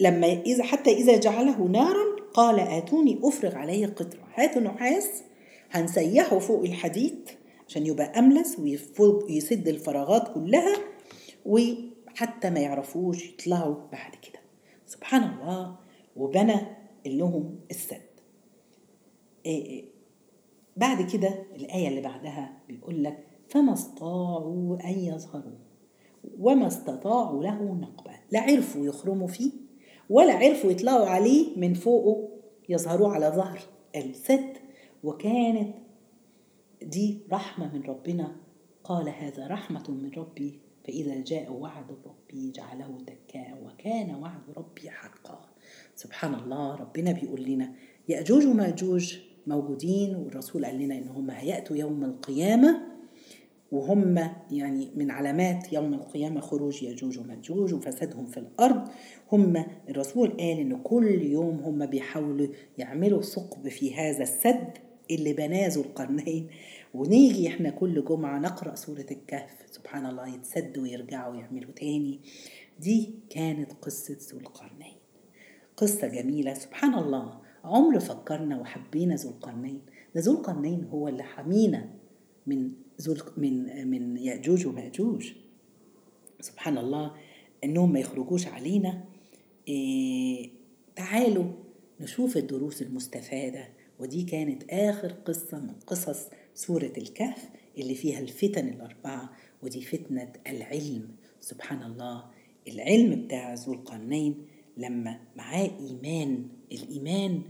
لما 0.00 0.26
إذا 0.26 0.62
حتى 0.64 0.90
إذا 0.92 1.16
جعله 1.16 1.62
نارا 1.68 2.16
قال 2.34 2.60
آتوني 2.60 3.18
أفرغ 3.22 3.54
عليه 3.56 3.86
قطرة. 3.86 4.20
هاتوا 4.34 4.62
نحاس 4.62 5.22
هنسيحه 5.70 6.38
فوق 6.38 6.64
الحديد 6.64 7.28
عشان 7.68 7.86
يبقى 7.86 8.18
أملس 8.18 8.56
ويسد 8.98 9.68
الفراغات 9.68 10.34
كلها 10.34 10.76
وحتى 11.46 12.50
ما 12.50 12.60
يعرفوش 12.60 13.24
يطلعوا 13.24 13.74
بعد 13.92 14.10
كده. 14.22 14.40
سبحان 14.86 15.22
الله. 15.22 15.76
وبنى 16.18 16.60
لهم 17.06 17.60
السد. 17.70 18.02
إيه 19.46 19.84
بعد 20.76 21.10
كده 21.12 21.28
الآية 21.56 21.88
اللي 21.88 22.00
بعدها 22.00 22.58
بيقول 22.68 23.04
لك 23.04 23.26
فما 23.48 23.72
استطاعوا 23.72 24.76
أن 24.84 24.98
يظهروا 24.98 25.58
وما 26.38 26.66
استطاعوا 26.66 27.42
له 27.44 27.62
نقبة 27.62 28.12
لا 28.30 28.40
عرفوا 28.40 28.86
يخرموا 28.86 29.26
فيه 29.26 29.50
ولا 30.10 30.32
عرفوا 30.32 30.70
يطلعوا 30.70 31.06
عليه 31.06 31.58
من 31.58 31.74
فوقه 31.74 32.28
يظهروا 32.68 33.08
على 33.08 33.26
ظهر 33.26 33.60
السد. 33.96 34.56
وكانت 35.04 35.74
دي 36.82 37.20
رحمة 37.32 37.74
من 37.74 37.82
ربنا. 37.82 38.36
قال 38.84 39.08
هذا 39.08 39.46
رحمة 39.46 39.90
من 39.90 40.10
ربي. 40.16 40.60
فإذا 40.88 41.20
جاء 41.20 41.52
وعد 41.52 41.84
ربي 42.06 42.50
جعله 42.50 42.98
دكاء 43.00 43.58
وكان 43.64 44.14
وعد 44.14 44.40
ربي 44.56 44.90
حقا. 44.90 45.40
سبحان 45.96 46.34
الله 46.34 46.74
ربنا 46.74 47.12
بيقول 47.12 47.42
لنا 47.42 47.72
يأجوج 48.08 48.46
ومأجوج 48.46 49.18
موجودين 49.46 50.16
والرسول 50.16 50.64
قال 50.64 50.78
لنا 50.78 50.98
إن 50.98 51.08
هم 51.08 51.30
هيأتوا 51.30 51.76
يوم 51.76 52.04
القيامة 52.04 52.80
وهم 53.72 54.30
يعني 54.50 54.90
من 54.96 55.10
علامات 55.10 55.72
يوم 55.72 55.94
القيامة 55.94 56.40
خروج 56.40 56.82
يأجوج 56.82 57.18
ومأجوج 57.18 57.74
وفسادهم 57.74 58.26
في 58.26 58.36
الأرض. 58.36 58.88
هم 59.32 59.64
الرسول 59.88 60.28
قال 60.28 60.58
إن 60.58 60.82
كل 60.82 61.22
يوم 61.22 61.60
هم 61.60 61.86
بيحاولوا 61.86 62.48
يعملوا 62.78 63.22
ثقب 63.22 63.68
في 63.68 63.94
هذا 63.94 64.22
السد 64.22 64.78
اللي 65.10 65.32
بناه 65.32 65.76
القرنين. 65.76 66.48
ونيجي 66.94 67.48
إحنا 67.48 67.70
كل 67.70 68.04
جمعة 68.04 68.38
نقرأ 68.38 68.74
سورة 68.74 69.06
الكهف. 69.10 69.50
سبحان 69.70 70.06
الله 70.06 70.34
يتسدوا 70.34 70.82
ويرجعوا 70.82 71.36
يعملوا 71.36 71.72
تاني. 71.72 72.20
دي 72.80 73.14
كانت 73.30 73.72
قصة 73.72 74.16
ذو 74.32 74.38
القرنين. 74.38 74.96
قصة 75.76 76.06
جميلة. 76.08 76.54
سبحان 76.54 76.94
الله 76.94 77.40
عمر 77.64 78.00
فكرنا 78.00 78.60
وحبينا 78.60 79.14
ذو 79.14 79.30
القرنين. 79.30 79.80
ده 80.14 80.20
ذو 80.20 80.32
القرنين 80.32 80.84
هو 80.84 81.08
اللي 81.08 81.22
حمينا 81.22 81.90
من 82.46 82.72
من 83.36 83.88
من 83.90 84.16
يأجوج 84.16 84.66
ومأجوج. 84.66 85.32
سبحان 86.40 86.78
الله 86.78 87.14
إنهم 87.64 87.92
ما 87.92 88.00
يخرجوش 88.00 88.46
علينا. 88.46 89.04
إيه 89.68 90.50
تعالوا 90.96 91.52
نشوف 92.00 92.36
الدروس 92.36 92.82
المستفادة. 92.82 93.68
ودي 93.98 94.22
كانت 94.22 94.62
آخر 94.70 95.12
قصة 95.12 95.58
من 95.58 95.74
قصص 95.86 96.26
سورة 96.58 96.92
الكهف 96.98 97.48
اللي 97.78 97.94
فيها 97.94 98.18
الفتن 98.20 98.68
الأربعة 98.68 99.32
ودي 99.62 99.80
فتنة 99.80 100.32
العلم. 100.46 101.08
سبحان 101.40 101.82
الله 101.82 102.24
العلم 102.68 103.24
بتاع 103.24 103.54
ذو 103.54 103.72
القرنين 103.72 104.46
لما 104.76 105.20
معاه 105.36 105.70
إيمان 105.80 106.48
الإيمان 106.72 107.42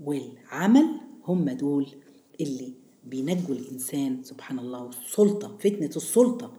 والعمل 0.00 1.00
هم 1.24 1.50
دول 1.50 1.86
اللي 2.40 2.72
بينجوا 3.04 3.54
الإنسان. 3.54 4.22
سبحان 4.22 4.58
الله 4.58 4.84
والسلطة 4.84 5.56
فتنة 5.58 5.90
السلطة. 5.96 6.52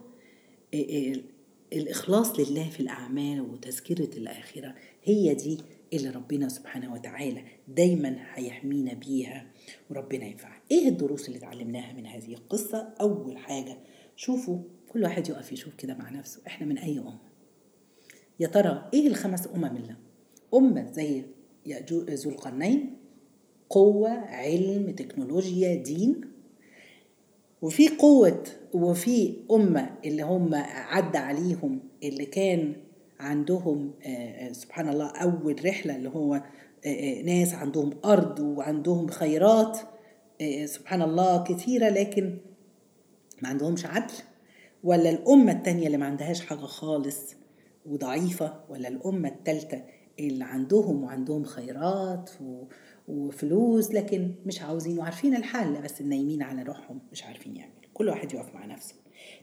الإخلاص 1.72 2.40
لله 2.40 2.70
في 2.70 2.80
الأعمال 2.80 3.40
وتذكرة 3.40 4.18
الآخرة 4.18 4.74
هي 5.04 5.34
دي 5.34 5.58
اللي 5.92 6.10
ربنا 6.10 6.48
سبحانه 6.48 6.92
وتعالى 6.94 7.44
دايما 7.68 8.16
هيحمينا 8.34 8.94
بيها 8.94 9.46
وربنا 9.90 10.24
ينفع 10.24 10.60
إيه 10.70 10.88
الدروس 10.88 11.28
اللي 11.28 11.38
اتعلمناها 11.38 11.92
من 11.92 12.06
هذه 12.06 12.34
القصة؟ 12.34 12.94
أول 13.00 13.38
حاجة 13.38 13.78
شوفوا 14.16 14.58
كل 14.88 15.02
واحد 15.02 15.28
يقف 15.28 15.52
يشوف 15.52 15.74
كده 15.74 15.94
مع 15.94 16.10
نفسه 16.10 16.40
إحنا 16.46 16.66
من 16.66 16.78
أي 16.78 16.98
أمة؟ 16.98 17.18
يا 18.40 18.46
ترى 18.46 18.90
إيه 18.94 19.06
الخمس 19.08 19.46
أمم 19.54 19.76
اللي؟ 19.76 19.96
أمة 20.54 20.92
زي 20.92 21.24
ذو 21.90 22.30
القرنين؟ 22.30 22.96
قوة 23.70 24.10
علم 24.10 24.90
تكنولوجيا 24.90 25.74
دين؟ 25.74 26.20
وفي 27.64 27.88
قوة 27.88 28.42
وفي 28.72 29.36
أمة 29.50 29.90
اللي 30.04 30.22
هم 30.22 30.54
عدى 30.64 31.18
عليهم 31.18 31.80
اللي 32.02 32.26
كان 32.26 32.76
عندهم 33.20 33.92
سبحان 34.52 34.88
الله 34.88 35.06
أول 35.06 35.64
رحلة 35.64 35.96
اللي 35.96 36.08
هو 36.08 36.42
ناس 37.24 37.54
عندهم 37.54 37.90
أرض 38.04 38.40
وعندهم 38.40 39.08
خيرات 39.08 39.78
سبحان 40.64 41.02
الله 41.02 41.44
كثيرة 41.44 41.88
لكن 41.88 42.38
ما 43.42 43.48
عندهمش 43.48 43.86
عدل. 43.86 44.14
ولا 44.84 45.10
الأمة 45.10 45.52
التانية 45.52 45.86
اللي 45.86 45.98
ما 45.98 46.06
عندهاش 46.06 46.46
حاجة 46.46 46.58
خالص 46.58 47.34
وضعيفة 47.86 48.60
ولا 48.68 48.88
الأمة 48.88 49.28
التالتة 49.28 49.82
اللي 50.18 50.44
عندهم 50.44 51.04
وعندهم 51.04 51.44
خيرات 51.44 52.30
و... 52.40 52.64
وفلوس 53.08 53.90
لكن 53.90 54.34
مش 54.46 54.62
عاوزين 54.62 54.98
وعارفين 54.98 55.36
الحل 55.36 55.82
بس 55.82 56.02
نايمين 56.02 56.42
على 56.42 56.62
روحهم 56.62 57.00
مش 57.12 57.24
عارفين 57.24 57.56
يعملوا. 57.56 57.74
كل 57.94 58.08
واحد 58.08 58.34
يقف 58.34 58.54
مع 58.54 58.66
نفسه. 58.66 58.94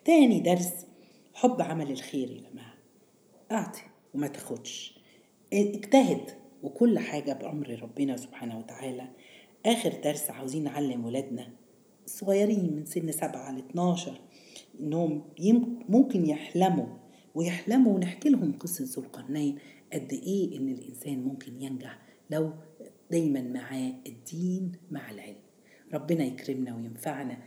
تاني 0.05 0.39
درس 0.39 0.71
حب 1.33 1.61
عمل 1.61 1.91
الخير 1.91 2.31
يا 2.31 2.49
جماعة. 2.49 2.73
أعطي 3.51 3.81
وما 4.13 4.27
تاخدش. 4.27 4.99
اجتهد 5.53 6.21
وكل 6.63 6.99
حاجة 6.99 7.33
بأمر 7.33 7.79
ربنا 7.81 8.17
سبحانه 8.17 8.57
وتعالى. 8.57 9.07
آخر 9.65 9.93
درس 10.03 10.29
عاوزين 10.29 10.63
نعلم 10.63 11.05
ولادنا 11.05 11.47
الصغيرين 12.05 12.75
من 12.75 12.85
سن 12.85 13.11
سبعة 13.11 13.51
ل 13.51 13.57
12 13.57 14.21
إنهم 14.79 15.23
ممكن 15.89 16.25
يحلموا 16.25 16.85
ويحلموا 17.35 17.95
ونحكي 17.95 18.29
لهم 18.29 18.53
قصة 18.59 18.85
ذو 18.85 19.03
القرنين 19.03 19.57
قد 19.93 20.13
إيه 20.13 20.57
إن 20.57 20.69
الإنسان 20.69 21.23
ممكن 21.23 21.61
ينجح 21.61 21.99
لو 22.29 22.53
دايما 23.11 23.41
معاه 23.41 23.93
الدين 24.07 24.71
مع 24.91 25.11
العلم. 25.11 25.35
ربنا 25.93 26.23
يكرمنا 26.23 26.75
وينفعنا 26.75 27.37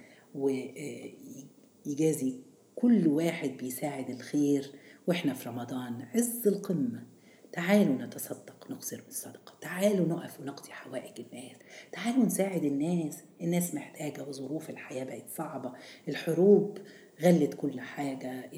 ويجازي 1.84 2.34
كل 2.74 3.08
واحد 3.08 3.48
بيساعد 3.48 4.10
الخير. 4.10 4.72
وإحنا 5.06 5.34
في 5.34 5.48
رمضان 5.48 6.02
عز 6.14 6.48
القمة. 6.48 7.06
تعالوا 7.52 7.94
نتصدق 7.94 8.70
نقصر 8.70 9.00
بالصدقة 9.06 9.54
تعالوا 9.60 10.06
نقف 10.06 10.40
ونقضي 10.40 10.70
حوائج 10.70 11.20
الناس. 11.20 11.56
تعالوا 11.92 12.24
نساعد 12.24 12.64
الناس. 12.64 13.18
الناس 13.40 13.74
محتاجة 13.74 14.28
وظروف 14.28 14.70
الحياة 14.70 15.04
بقت 15.04 15.30
صعبة. 15.36 15.72
الحروب 16.08 16.78
غلت 17.22 17.54
كل 17.54 17.80
حاجة. 17.80 18.50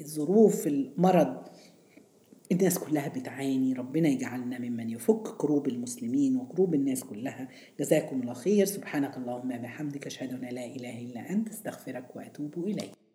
الظروف 0.00 0.66
المرض 0.66 1.42
الناس 2.52 2.78
كلها 2.78 3.08
بتعاني 3.08 3.72
ربنا 3.72 4.08
يجعلنا 4.08 4.58
ممن 4.58 4.90
يفك 4.90 5.36
كروب 5.36 5.68
المسلمين 5.68 6.36
وكروب 6.36 6.74
الناس 6.74 7.04
كلها. 7.04 7.48
جزاكم 7.80 8.20
الله 8.22 8.34
خير. 8.34 8.66
سبحانك 8.66 9.16
اللهم 9.16 9.48
بحمدك 9.48 10.06
أشهد 10.06 10.32
أن 10.32 10.40
لا 10.54 10.66
إله 10.66 11.00
إلا 11.00 11.30
أنت 11.30 11.48
أستغفرك 11.48 12.16
وأتوب 12.16 12.58
إليك. 12.58 13.05